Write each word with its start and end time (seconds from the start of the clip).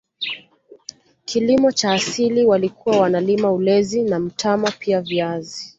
Kilimo 1.25 1.71
cha 1.71 1.91
asili 1.91 2.45
walikuwa 2.45 2.97
wanalima 2.99 3.51
ulezi 3.51 4.03
na 4.03 4.19
mtama 4.19 4.71
pia 4.79 5.01
viazi 5.01 5.69